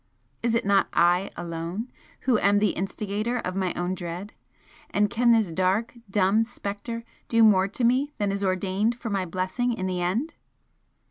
[0.41, 1.91] Is it not I alone
[2.21, 4.33] who am the instigator of my own dread?
[4.89, 9.25] and can this dark, dumb Spectre do more to me than is ordained for my
[9.25, 10.33] blessing in the end?"